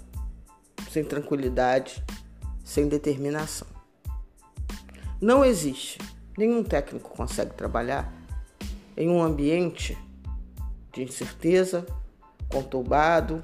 sem 0.90 1.02
tranquilidade, 1.02 2.04
sem 2.62 2.86
determinação. 2.86 3.66
Não 5.20 5.44
existe. 5.44 5.98
Nenhum 6.36 6.62
técnico 6.62 7.10
consegue 7.10 7.54
trabalhar 7.54 8.12
em 8.96 9.08
um 9.08 9.22
ambiente 9.22 9.96
de 10.92 11.02
incerteza, 11.02 11.86
conturbado, 12.48 13.42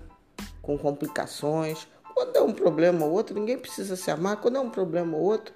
com 0.69 0.77
complicações. 0.77 1.89
Quando 2.13 2.37
é 2.37 2.43
um 2.43 2.53
problema 2.53 3.07
ou 3.07 3.13
outro, 3.13 3.35
ninguém 3.35 3.59
precisa 3.59 3.97
se 3.97 4.11
amar. 4.11 4.37
Quando 4.37 4.57
é 4.57 4.61
um 4.61 4.69
problema 4.69 5.17
ou 5.17 5.23
outro, 5.23 5.55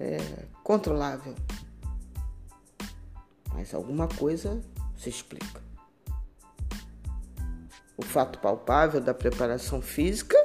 é 0.00 0.18
controlável. 0.64 1.32
Mas 3.54 3.72
alguma 3.72 4.08
coisa 4.08 4.60
se 4.96 5.08
explica 5.08 5.62
o 7.96 8.02
fato 8.02 8.40
palpável 8.40 9.00
da 9.00 9.14
preparação 9.14 9.80
física. 9.80 10.36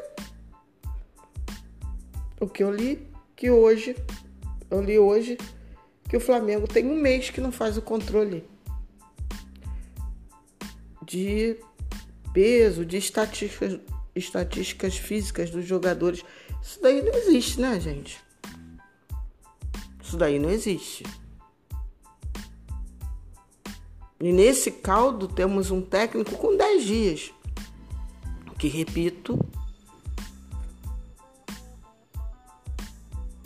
O 2.39 2.47
que 2.47 2.63
eu 2.63 2.71
li 2.71 3.11
que 3.35 3.49
hoje, 3.49 3.95
eu 4.69 4.79
li 4.79 4.99
hoje 4.99 5.39
que 6.07 6.15
o 6.15 6.21
Flamengo 6.21 6.67
tem 6.67 6.85
um 6.85 7.01
mês 7.01 7.31
que 7.31 7.41
não 7.41 7.51
faz 7.51 7.77
o 7.77 7.81
controle 7.81 8.47
de 11.03 11.57
peso, 12.33 12.85
de 12.85 12.97
estatísticas, 12.97 13.79
estatísticas 14.15 14.97
físicas 14.97 15.49
dos 15.49 15.65
jogadores. 15.65 16.23
Isso 16.61 16.81
daí 16.81 17.01
não 17.01 17.13
existe, 17.13 17.59
né, 17.59 17.79
gente? 17.79 18.19
Isso 20.03 20.17
daí 20.17 20.39
não 20.39 20.49
existe. 20.49 21.03
E 24.19 24.31
nesse 24.31 24.71
caldo 24.71 25.27
temos 25.27 25.71
um 25.71 25.81
técnico 25.81 26.37
com 26.37 26.55
10 26.55 26.83
dias 26.83 27.33
que 28.61 28.67
repito, 28.67 29.39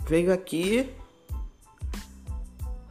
veio 0.05 0.33
aqui 0.33 0.89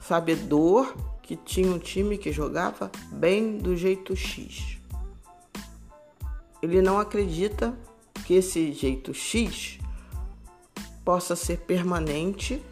sabedor 0.00 0.96
que 1.22 1.36
tinha 1.36 1.70
um 1.70 1.78
time 1.78 2.16
que 2.16 2.32
jogava 2.32 2.90
bem 3.12 3.58
do 3.58 3.76
jeito 3.76 4.16
X. 4.16 4.78
ele 6.64 6.80
não 6.80 6.98
acredita 6.98 7.78
que 8.26 8.34
esse 8.34 8.72
jeito 8.72 9.12
X 9.12 9.78
possa 11.04 11.36
ser 11.36 11.58
permanente 11.58 12.64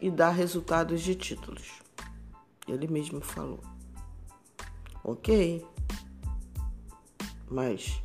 e 0.00 0.10
dar 0.10 0.30
resultados 0.30 1.02
de 1.02 1.14
títulos. 1.14 1.82
Ele 2.66 2.88
mesmo 2.88 3.20
falou. 3.20 3.60
Ok, 5.02 5.62
mas 7.50 8.02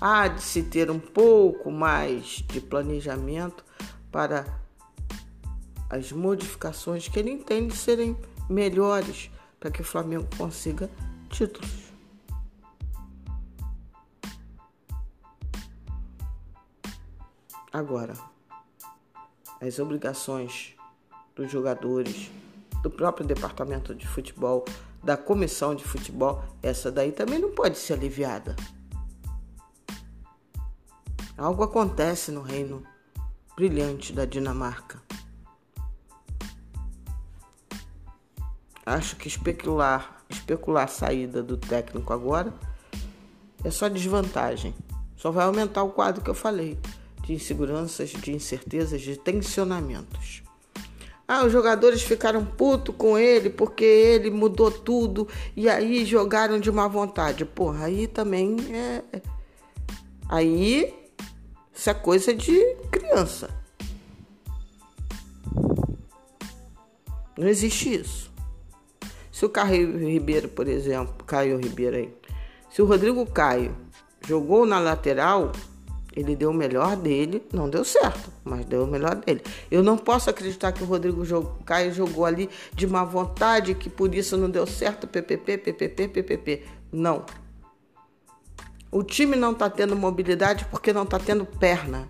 há 0.00 0.26
de 0.26 0.42
se 0.42 0.64
ter 0.64 0.90
um 0.90 0.98
pouco 0.98 1.70
mais 1.70 2.44
de 2.48 2.60
planejamento 2.60 3.64
para 4.10 4.60
as 5.88 6.10
modificações 6.10 7.06
que 7.06 7.20
ele 7.20 7.30
entende 7.30 7.76
serem 7.76 8.16
melhores 8.50 9.30
para 9.60 9.70
que 9.70 9.80
o 9.80 9.84
Flamengo 9.84 10.26
consiga 10.36 10.90
títulos. 11.30 11.81
Agora, 17.72 18.12
as 19.58 19.78
obrigações 19.78 20.74
dos 21.34 21.50
jogadores, 21.50 22.30
do 22.82 22.90
próprio 22.90 23.26
departamento 23.26 23.94
de 23.94 24.06
futebol, 24.06 24.66
da 25.02 25.16
comissão 25.16 25.74
de 25.74 25.82
futebol, 25.82 26.44
essa 26.62 26.92
daí 26.92 27.12
também 27.12 27.38
não 27.38 27.50
pode 27.52 27.78
ser 27.78 27.94
aliviada. 27.94 28.54
Algo 31.38 31.62
acontece 31.62 32.30
no 32.30 32.42
reino 32.42 32.84
brilhante 33.56 34.12
da 34.12 34.26
Dinamarca. 34.26 35.00
Acho 38.84 39.16
que 39.16 39.28
especular, 39.28 40.22
especular 40.28 40.84
a 40.84 40.88
saída 40.88 41.42
do 41.42 41.56
técnico 41.56 42.12
agora 42.12 42.52
é 43.64 43.70
só 43.70 43.88
desvantagem. 43.88 44.74
Só 45.16 45.30
vai 45.30 45.46
aumentar 45.46 45.82
o 45.84 45.92
quadro 45.92 46.20
que 46.22 46.28
eu 46.28 46.34
falei 46.34 46.78
de 47.22 47.34
inseguranças, 47.34 48.10
de 48.10 48.32
incertezas, 48.32 49.00
de 49.00 49.16
tensionamentos. 49.16 50.42
Ah, 51.26 51.44
os 51.44 51.52
jogadores 51.52 52.02
ficaram 52.02 52.44
putos 52.44 52.94
com 52.96 53.16
ele 53.18 53.48
porque 53.48 53.84
ele 53.84 54.30
mudou 54.30 54.70
tudo 54.70 55.26
e 55.56 55.68
aí 55.68 56.04
jogaram 56.04 56.58
de 56.58 56.70
má 56.70 56.88
vontade. 56.88 57.44
Porra, 57.44 57.86
aí 57.86 58.06
também 58.06 58.56
é. 58.70 59.02
é 59.12 59.22
aí 60.28 60.94
isso 61.74 61.88
é 61.88 61.94
coisa 61.94 62.34
de 62.34 62.60
criança. 62.90 63.48
Não 67.38 67.48
existe 67.48 67.94
isso. 67.94 68.30
Se 69.30 69.46
o 69.46 69.48
Caio 69.48 69.98
Ribeiro, 69.98 70.48
por 70.48 70.68
exemplo, 70.68 71.24
Caio 71.24 71.58
Ribeiro 71.58 71.96
aí, 71.96 72.14
se 72.70 72.82
o 72.82 72.84
Rodrigo 72.84 73.24
Caio 73.26 73.74
jogou 74.26 74.66
na 74.66 74.78
lateral, 74.78 75.50
ele 76.14 76.36
deu 76.36 76.50
o 76.50 76.54
melhor 76.54 76.96
dele, 76.96 77.42
não 77.52 77.68
deu 77.68 77.84
certo, 77.84 78.30
mas 78.44 78.64
deu 78.66 78.84
o 78.84 78.86
melhor 78.86 79.14
dele. 79.14 79.42
Eu 79.70 79.82
não 79.82 79.96
posso 79.96 80.28
acreditar 80.28 80.72
que 80.72 80.82
o 80.82 80.86
Rodrigo 80.86 81.24
Caio 81.64 81.92
jogou 81.92 82.24
ali 82.24 82.50
de 82.74 82.86
má 82.86 83.04
vontade, 83.04 83.74
que 83.74 83.88
por 83.88 84.14
isso 84.14 84.36
não 84.36 84.50
deu 84.50 84.66
certo, 84.66 85.06
PPP, 85.06 85.58
PPP, 85.58 86.08
PPP. 86.08 86.62
Não. 86.92 87.24
O 88.90 89.02
time 89.02 89.36
não 89.36 89.52
está 89.52 89.70
tendo 89.70 89.96
mobilidade 89.96 90.66
porque 90.66 90.92
não 90.92 91.04
está 91.04 91.18
tendo 91.18 91.46
perna. 91.46 92.08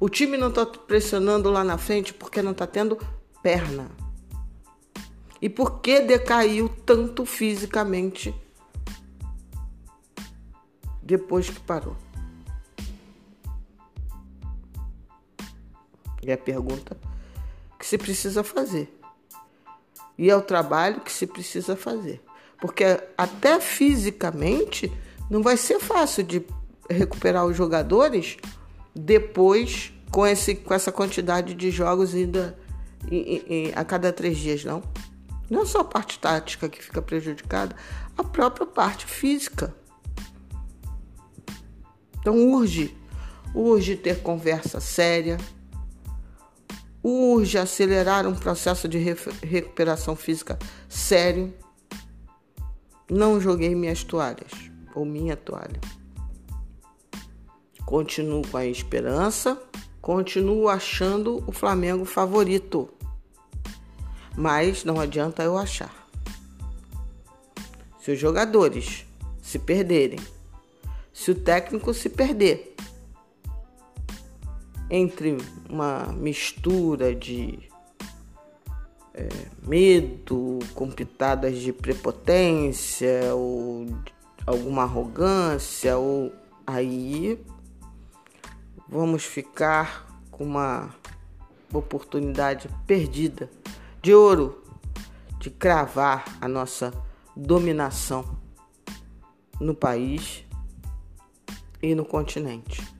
O 0.00 0.08
time 0.08 0.38
não 0.38 0.48
está 0.48 0.64
pressionando 0.64 1.50
lá 1.50 1.62
na 1.62 1.76
frente 1.76 2.14
porque 2.14 2.40
não 2.40 2.52
está 2.52 2.66
tendo 2.66 2.98
perna. 3.42 3.90
E 5.42 5.48
por 5.50 5.80
que 5.80 6.00
decaiu 6.00 6.70
tanto 6.86 7.26
fisicamente 7.26 8.34
depois 11.02 11.50
que 11.50 11.60
parou? 11.60 12.05
É 16.26 16.32
a 16.32 16.38
pergunta 16.38 16.96
que 17.78 17.86
se 17.86 17.96
precisa 17.96 18.42
fazer. 18.42 18.92
E 20.18 20.30
é 20.30 20.36
o 20.36 20.42
trabalho 20.42 21.00
que 21.00 21.12
se 21.12 21.26
precisa 21.26 21.76
fazer. 21.76 22.22
Porque 22.60 22.84
até 23.16 23.60
fisicamente 23.60 24.92
não 25.30 25.42
vai 25.42 25.56
ser 25.56 25.78
fácil 25.78 26.24
de 26.24 26.42
recuperar 26.88 27.44
os 27.44 27.56
jogadores 27.56 28.36
depois 28.94 29.92
com, 30.10 30.26
esse, 30.26 30.54
com 30.54 30.72
essa 30.72 30.90
quantidade 30.90 31.54
de 31.54 31.70
jogos 31.70 32.14
ainda 32.14 32.58
a 33.74 33.84
cada 33.84 34.12
três 34.12 34.38
dias, 34.38 34.64
não. 34.64 34.82
Não 35.48 35.64
só 35.64 35.80
a 35.80 35.84
parte 35.84 36.18
tática 36.18 36.68
que 36.68 36.82
fica 36.82 37.00
prejudicada, 37.00 37.76
a 38.16 38.24
própria 38.24 38.66
parte 38.66 39.06
física. 39.06 39.74
Então 42.18 42.52
urge, 42.52 42.96
urge 43.54 43.94
ter 43.96 44.22
conversa 44.22 44.80
séria, 44.80 45.36
urge 47.08 47.56
acelerar 47.56 48.26
um 48.26 48.34
processo 48.34 48.88
de 48.88 48.98
recuperação 48.98 50.16
física 50.16 50.58
sério. 50.88 51.54
Não 53.08 53.40
joguei 53.40 53.76
minhas 53.76 54.02
toalhas 54.02 54.50
ou 54.92 55.04
minha 55.04 55.36
toalha. 55.36 55.80
Continuo 57.84 58.42
com 58.48 58.56
a 58.56 58.66
esperança, 58.66 59.56
continuo 60.00 60.68
achando 60.68 61.44
o 61.46 61.52
Flamengo 61.52 62.04
favorito. 62.04 62.88
Mas 64.36 64.84
não 64.84 64.98
adianta 64.98 65.44
eu 65.44 65.56
achar. 65.56 66.08
Se 68.00 68.10
os 68.10 68.18
jogadores 68.18 69.06
se 69.40 69.60
perderem, 69.60 70.18
se 71.12 71.30
o 71.30 71.34
técnico 71.36 71.94
se 71.94 72.08
perder, 72.08 72.75
entre 74.90 75.36
uma 75.68 76.12
mistura 76.12 77.14
de 77.14 77.58
é, 79.14 79.28
medo 79.66 80.58
com 80.74 80.90
pitadas 80.90 81.58
de 81.58 81.72
prepotência 81.72 83.34
ou 83.34 83.86
alguma 84.46 84.82
arrogância 84.82 85.96
ou 85.98 86.32
aí 86.66 87.38
vamos 88.88 89.24
ficar 89.24 90.06
com 90.30 90.44
uma 90.44 90.94
oportunidade 91.72 92.68
perdida 92.86 93.50
de 94.00 94.14
ouro 94.14 94.62
de 95.40 95.50
cravar 95.50 96.24
a 96.40 96.46
nossa 96.46 96.92
dominação 97.34 98.38
no 99.60 99.74
país 99.74 100.44
e 101.82 101.94
no 101.94 102.04
continente. 102.04 102.95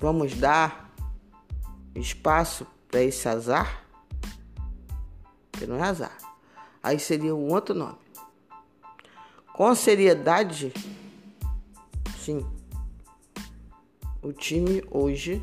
Vamos 0.00 0.34
dar 0.36 0.94
espaço 1.94 2.66
para 2.88 3.02
esse 3.02 3.28
azar? 3.28 3.84
Que 5.50 5.66
não 5.66 5.76
é 5.76 5.82
azar. 5.82 6.16
Aí 6.80 7.00
seria 7.00 7.34
um 7.34 7.52
outro 7.52 7.74
nome. 7.74 7.98
Com 9.52 9.74
seriedade, 9.74 10.72
sim. 12.16 12.46
O 14.22 14.32
time 14.32 14.84
hoje, 14.88 15.42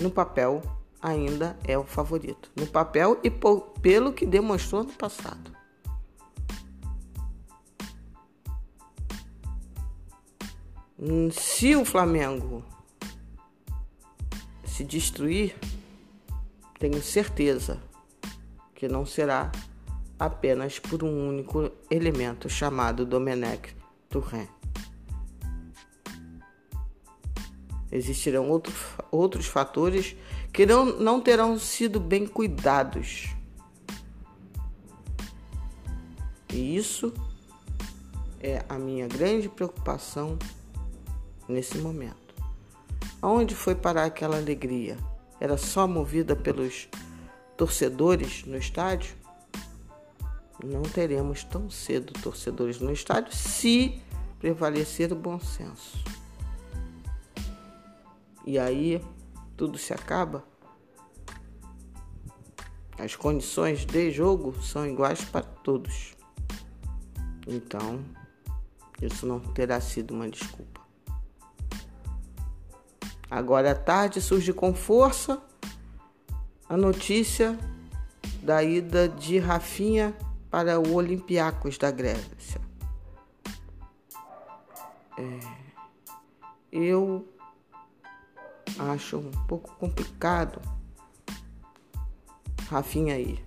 no 0.00 0.10
papel, 0.12 0.62
ainda 1.02 1.58
é 1.64 1.76
o 1.76 1.82
favorito. 1.82 2.52
No 2.54 2.68
papel 2.68 3.18
e 3.24 3.30
pelo 3.30 4.12
que 4.12 4.24
demonstrou 4.24 4.84
no 4.84 4.92
passado. 4.92 5.50
Se 11.32 11.74
o 11.74 11.84
Flamengo 11.84 12.64
se 14.78 14.84
destruir, 14.84 15.56
tenho 16.78 17.02
certeza 17.02 17.82
que 18.76 18.86
não 18.86 19.04
será 19.04 19.50
apenas 20.16 20.78
por 20.78 21.02
um 21.02 21.30
único 21.30 21.72
elemento 21.90 22.48
chamado 22.48 23.04
Domenech 23.04 23.74
Touré. 24.08 24.48
Existirão 27.90 28.48
outro, 28.48 28.72
outros 29.10 29.46
fatores 29.46 30.14
que 30.52 30.64
não, 30.64 30.84
não 30.84 31.20
terão 31.20 31.58
sido 31.58 31.98
bem 31.98 32.24
cuidados. 32.24 33.30
E 36.54 36.76
isso 36.76 37.12
é 38.38 38.64
a 38.68 38.78
minha 38.78 39.08
grande 39.08 39.48
preocupação 39.48 40.38
nesse 41.48 41.78
momento. 41.78 42.27
Aonde 43.20 43.54
foi 43.54 43.74
parar 43.74 44.04
aquela 44.04 44.36
alegria? 44.36 44.96
Era 45.40 45.56
só 45.56 45.86
movida 45.88 46.36
pelos 46.36 46.88
torcedores 47.56 48.44
no 48.44 48.56
estádio? 48.56 49.14
Não 50.64 50.82
teremos 50.82 51.44
tão 51.44 51.70
cedo 51.70 52.12
torcedores 52.14 52.80
no 52.80 52.92
estádio 52.92 53.34
se 53.34 54.00
prevalecer 54.38 55.12
o 55.12 55.16
bom 55.16 55.38
senso. 55.40 55.98
E 58.46 58.58
aí 58.58 59.04
tudo 59.56 59.76
se 59.78 59.92
acaba. 59.92 60.44
As 62.98 63.14
condições 63.14 63.84
de 63.84 64.10
jogo 64.10 64.60
são 64.62 64.86
iguais 64.86 65.24
para 65.24 65.44
todos. 65.44 66.16
Então, 67.46 68.04
Isso 69.00 69.26
não 69.26 69.38
terá 69.38 69.80
sido 69.80 70.12
uma 70.12 70.28
desculpa. 70.28 70.77
Agora 73.30 73.72
à 73.72 73.74
tarde 73.74 74.20
surge 74.20 74.52
com 74.52 74.72
força 74.74 75.42
a 76.68 76.76
notícia 76.76 77.58
da 78.42 78.62
ida 78.62 79.08
de 79.08 79.38
Rafinha 79.38 80.16
para 80.50 80.78
o 80.78 80.94
Olympiacos 80.94 81.76
da 81.76 81.90
Grécia. 81.90 82.60
É, 85.18 85.40
eu 86.70 87.26
acho 88.78 89.18
um 89.18 89.30
pouco 89.46 89.74
complicado 89.76 90.60
Rafinha 92.68 93.14
aí. 93.14 93.42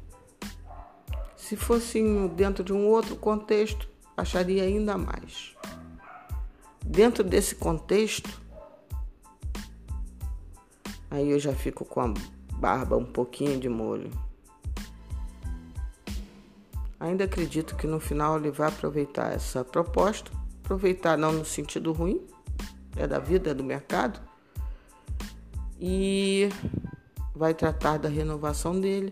Se 1.35 1.55
fosse 1.55 2.01
dentro 2.29 2.63
de 2.63 2.73
um 2.73 2.87
outro 2.87 3.15
contexto, 3.15 3.87
acharia 4.17 4.63
ainda 4.63 4.97
mais. 4.97 5.55
Dentro 6.83 7.23
desse 7.23 7.55
contexto, 7.55 8.40
aí 11.11 11.29
eu 11.29 11.39
já 11.39 11.53
fico 11.53 11.83
com 11.83 11.99
a 11.99 12.13
barba 12.53 12.95
um 12.95 13.05
pouquinho 13.05 13.59
de 13.59 13.67
molho. 13.67 14.09
Ainda 16.99 17.25
acredito 17.25 17.75
que 17.75 17.85
no 17.85 17.99
final 17.99 18.37
ele 18.37 18.49
vai 18.49 18.69
aproveitar 18.69 19.33
essa 19.33 19.65
proposta, 19.65 20.31
aproveitar 20.63 21.17
não 21.17 21.33
no 21.33 21.43
sentido 21.43 21.91
ruim, 21.91 22.25
é 22.95 23.05
da 23.05 23.19
vida, 23.19 23.51
é 23.51 23.53
do 23.53 23.63
mercado, 23.63 24.21
e 25.79 26.47
vai 27.35 27.53
tratar 27.53 27.97
da 27.97 28.07
renovação 28.07 28.79
dele 28.79 29.09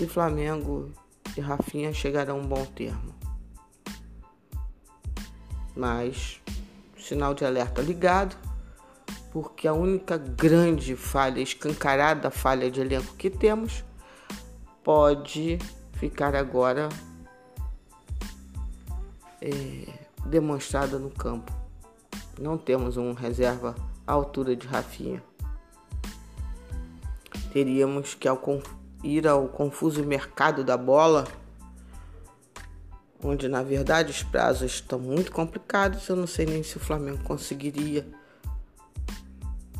e 0.00 0.06
Flamengo 0.06 0.92
e 1.36 1.40
Rafinha 1.40 1.92
chegarão 1.92 2.38
a 2.38 2.40
um 2.40 2.46
bom 2.46 2.64
termo. 2.64 3.14
Mas 5.76 6.40
sinal 6.96 7.34
de 7.34 7.44
alerta 7.44 7.82
ligado, 7.82 8.36
porque 9.34 9.68
a 9.68 9.74
única 9.74 10.16
grande 10.16 10.96
falha, 10.96 11.40
escancarada 11.40 12.30
falha 12.30 12.70
de 12.70 12.80
elenco 12.80 13.14
que 13.16 13.28
temos, 13.28 13.84
pode 14.82 15.58
ficar 15.92 16.34
agora 16.34 16.88
é, 19.42 19.50
demonstrada 20.24 20.98
no 20.98 21.10
campo. 21.10 21.52
Não 22.38 22.56
temos 22.56 22.96
um 22.96 23.12
reserva 23.12 23.74
à 24.06 24.12
altura 24.12 24.56
de 24.56 24.66
Rafinha 24.66 25.22
teríamos 27.54 28.14
que 28.14 28.26
ao 28.26 28.42
ir 29.04 29.28
ao 29.28 29.46
confuso 29.46 30.02
mercado 30.02 30.64
da 30.64 30.76
bola, 30.76 31.24
onde 33.22 33.48
na 33.48 33.62
verdade 33.62 34.10
os 34.10 34.24
prazos 34.24 34.72
estão 34.72 34.98
muito 34.98 35.30
complicados. 35.30 36.08
Eu 36.08 36.16
não 36.16 36.26
sei 36.26 36.46
nem 36.46 36.64
se 36.64 36.76
o 36.76 36.80
Flamengo 36.80 37.22
conseguiria. 37.22 38.04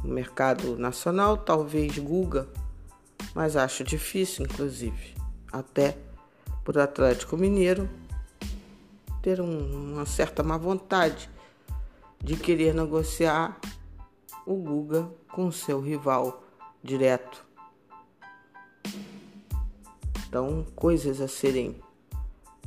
No 0.04 0.14
mercado 0.14 0.76
nacional, 0.76 1.36
talvez 1.38 1.98
Guga, 1.98 2.46
mas 3.34 3.56
acho 3.56 3.82
difícil, 3.82 4.44
inclusive, 4.44 5.14
até 5.50 5.96
por 6.62 6.78
Atlético 6.78 7.36
Mineiro 7.36 7.88
ter 9.22 9.40
um, 9.40 9.94
uma 9.94 10.06
certa 10.06 10.42
má 10.42 10.56
vontade 10.58 11.28
de 12.22 12.36
querer 12.36 12.74
negociar 12.74 13.58
o 14.46 14.54
Guga 14.54 15.10
com 15.32 15.50
seu 15.50 15.80
rival 15.80 16.44
direto 16.82 17.44
então, 20.34 20.66
coisas 20.74 21.20
a 21.20 21.28
serem 21.28 21.80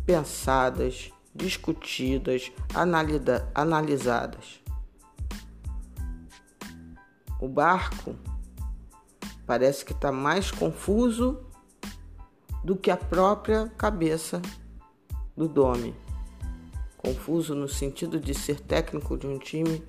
pensadas, 0.06 1.12
discutidas, 1.36 2.50
analida, 2.74 3.52
analisadas. 3.54 4.62
O 7.40 7.48
barco 7.48 8.16
parece 9.46 9.86
que 9.86 9.94
está 9.94 10.12
mais 10.12 10.52
confuso 10.52 11.40
do 12.64 12.76
que 12.76 12.92
a 12.92 12.98
própria 12.98 13.70
cabeça 13.78 14.42
do 15.36 15.48
Domi. 15.48 15.96
Confuso 16.98 17.54
no 17.54 17.70
sentido 17.70 18.20
de 18.20 18.34
ser 18.34 18.60
técnico 18.60 19.18
de 19.18 19.28
um 19.28 19.38
time 19.38 19.84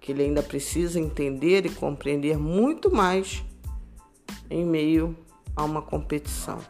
que 0.00 0.12
ele 0.12 0.22
ainda 0.22 0.42
precisa 0.42 0.98
entender 1.00 1.66
e 1.66 1.74
compreender 1.74 2.38
muito 2.38 2.90
mais 2.90 3.44
em 4.48 4.64
meio 4.64 5.16
a 5.54 5.64
uma 5.64 5.82
competição. 5.82 6.60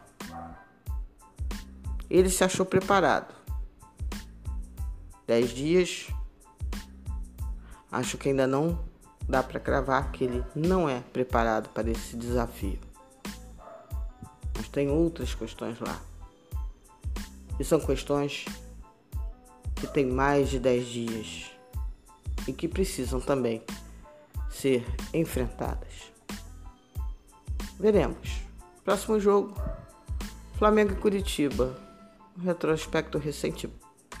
Ele 2.09 2.29
se 2.29 2.43
achou 2.43 2.65
preparado. 2.65 3.33
Dez 5.27 5.51
dias. 5.51 6.07
Acho 7.91 8.17
que 8.17 8.29
ainda 8.29 8.47
não 8.47 8.88
dá 9.29 9.43
para 9.43 9.59
cravar 9.59 10.11
que 10.11 10.23
ele 10.23 10.43
não 10.55 10.89
é 10.89 11.01
preparado 11.13 11.69
para 11.69 11.89
esse 11.89 12.17
desafio. 12.17 12.79
Mas 14.57 14.67
tem 14.67 14.89
outras 14.89 15.35
questões 15.35 15.79
lá. 15.79 16.01
E 17.59 17.63
são 17.63 17.79
questões 17.79 18.45
que 19.75 19.87
têm 19.87 20.07
mais 20.07 20.49
de 20.49 20.59
10 20.59 20.87
dias 20.87 21.51
e 22.47 22.51
que 22.51 22.67
precisam 22.67 23.21
também 23.21 23.63
ser 24.49 24.85
enfrentadas. 25.13 26.11
Veremos. 27.79 28.41
Próximo 28.83 29.19
jogo: 29.19 29.53
Flamengo 30.57 30.93
e 30.93 30.95
Curitiba 30.95 31.87
um 32.39 32.45
retrospecto 32.45 33.17
recente 33.17 33.69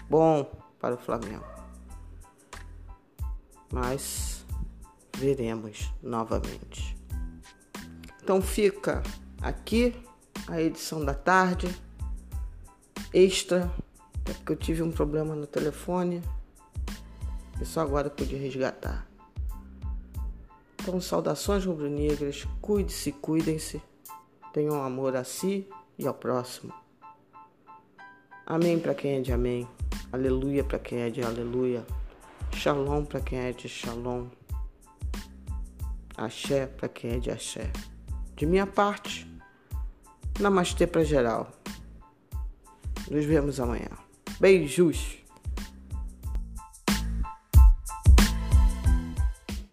bom 0.09 0.49
para 0.79 0.95
o 0.95 0.97
Flamengo. 0.97 1.45
Mas 3.71 4.38
veremos 5.19 5.91
novamente. 6.01 6.97
Então 8.23 8.41
fica 8.41 9.03
aqui 9.41 9.93
a 10.47 10.61
edição 10.61 11.03
da 11.03 11.13
tarde 11.13 11.67
extra, 13.13 13.69
é 14.25 14.33
porque 14.33 14.53
eu 14.53 14.55
tive 14.55 14.81
um 14.81 14.91
problema 14.91 15.35
no 15.35 15.45
telefone 15.45 16.23
e 17.61 17.65
só 17.65 17.81
agora 17.81 18.09
pude 18.09 18.35
resgatar. 18.35 19.05
Então, 20.81 21.01
saudações 21.01 21.65
rubro-negras, 21.65 22.47
cuide-se, 22.61 23.11
cuidem-se, 23.11 23.81
tenham 24.53 24.81
amor 24.81 25.15
a 25.15 25.23
si 25.23 25.67
e 25.97 26.07
ao 26.07 26.13
próximo. 26.13 26.73
Amém 28.45 28.79
para 28.79 28.95
quem 28.95 29.17
é 29.17 29.21
de 29.21 29.33
amém. 29.33 29.67
Aleluia 30.11 30.63
para 30.63 30.79
quem 30.79 30.99
é 30.99 31.09
de 31.09 31.21
aleluia. 31.21 31.85
Shalom 32.53 33.05
para 33.05 33.19
quem 33.19 33.39
é 33.39 33.51
de 33.51 33.67
shalom. 33.67 34.38
Axé 36.19 36.67
para 36.67 36.89
quem 36.89 37.11
é 37.11 37.17
de 37.17 37.31
axé. 37.31 37.71
De 38.35 38.45
minha 38.45 38.67
parte, 38.67 39.25
namastê 40.37 40.85
para 40.85 41.01
geral. 41.01 41.49
Nos 43.09 43.23
vemos 43.23 43.57
amanhã. 43.57 43.87
Beijos. 44.37 45.18